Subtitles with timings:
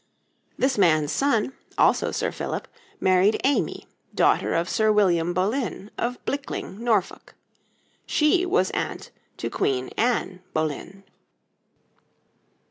[0.57, 2.67] This man's son, also Sir Philip,
[2.99, 3.85] married Amy,
[4.15, 7.35] daughter of Sir William Boleyn, of Blickling, Norfolk.
[8.07, 11.03] She was aunt to Queen Anne Boleyn.